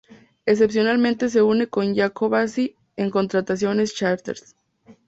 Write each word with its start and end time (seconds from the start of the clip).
Excepcionalmente 0.47 1.29
se 1.29 1.43
une 1.43 1.67
con 1.67 1.93
Jacobacci 1.95 2.75
en 2.97 3.11
contrataciones 3.11 3.93
charters 3.93 4.55